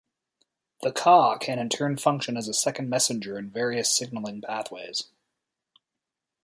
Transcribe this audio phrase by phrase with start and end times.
[0.81, 5.11] The Ca can in turn function as a second messenger in various signaling pathways.